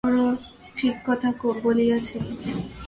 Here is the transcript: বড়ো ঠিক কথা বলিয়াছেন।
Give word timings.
বড়ো 0.03 0.27
ঠিক 0.77 0.95
কথা 1.05 1.29
বলিয়াছেন। 1.61 2.23